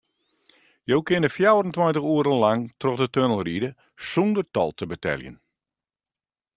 Jo 0.91 0.97
kinne 1.09 1.29
fjouwerentweintich 1.33 2.07
oere 2.13 2.35
lang 2.45 2.61
troch 2.79 2.99
de 3.01 3.07
tunnel 3.15 3.43
ride 3.47 3.69
sûnder 4.09 4.45
tol 4.53 4.71
te 4.77 4.85
beteljen. 4.91 5.37